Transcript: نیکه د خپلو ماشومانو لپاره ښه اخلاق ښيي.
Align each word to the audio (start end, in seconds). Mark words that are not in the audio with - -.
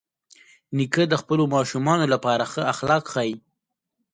نیکه 0.75 1.03
د 1.09 1.13
خپلو 1.21 1.43
ماشومانو 1.55 2.05
لپاره 2.13 2.43
ښه 2.51 2.61
اخلاق 2.73 3.03
ښيي. 3.13 3.33